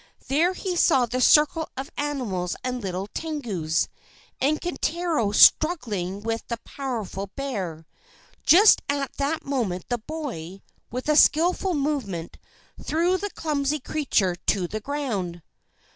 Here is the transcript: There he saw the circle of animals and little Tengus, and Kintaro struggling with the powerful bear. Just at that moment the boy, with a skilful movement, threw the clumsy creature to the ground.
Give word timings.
There 0.29 0.53
he 0.53 0.75
saw 0.75 1.05
the 1.05 1.21
circle 1.21 1.69
of 1.77 1.91
animals 1.95 2.55
and 2.63 2.81
little 2.81 3.05
Tengus, 3.13 3.87
and 4.41 4.59
Kintaro 4.59 5.29
struggling 5.31 6.23
with 6.23 6.41
the 6.47 6.57
powerful 6.65 7.27
bear. 7.35 7.85
Just 8.43 8.81
at 8.89 9.13
that 9.17 9.45
moment 9.45 9.85
the 9.89 9.99
boy, 9.99 10.63
with 10.89 11.07
a 11.07 11.15
skilful 11.15 11.75
movement, 11.75 12.39
threw 12.83 13.15
the 13.15 13.29
clumsy 13.29 13.79
creature 13.79 14.35
to 14.47 14.67
the 14.67 14.79
ground. 14.81 15.43